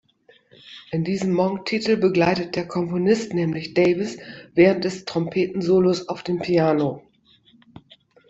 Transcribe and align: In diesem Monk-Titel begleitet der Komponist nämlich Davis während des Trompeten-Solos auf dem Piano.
In 0.89 1.03
diesem 1.03 1.31
Monk-Titel 1.31 1.95
begleitet 1.95 2.55
der 2.55 2.67
Komponist 2.67 3.35
nämlich 3.35 3.75
Davis 3.75 4.17
während 4.55 4.83
des 4.83 5.05
Trompeten-Solos 5.05 6.07
auf 6.09 6.23
dem 6.23 6.39
Piano. 6.39 7.03